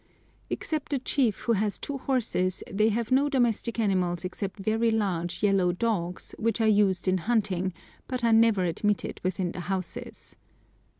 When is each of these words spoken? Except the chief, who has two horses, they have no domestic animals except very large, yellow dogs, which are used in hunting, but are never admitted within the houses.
Except 0.49 0.89
the 0.89 0.97
chief, 0.97 1.41
who 1.41 1.51
has 1.53 1.77
two 1.77 1.99
horses, 1.99 2.63
they 2.67 2.89
have 2.89 3.11
no 3.11 3.29
domestic 3.29 3.79
animals 3.79 4.25
except 4.25 4.57
very 4.59 4.89
large, 4.89 5.43
yellow 5.43 5.71
dogs, 5.71 6.33
which 6.39 6.59
are 6.59 6.67
used 6.67 7.07
in 7.07 7.19
hunting, 7.19 7.71
but 8.07 8.23
are 8.23 8.33
never 8.33 8.63
admitted 8.63 9.21
within 9.23 9.51
the 9.51 9.59
houses. 9.59 10.35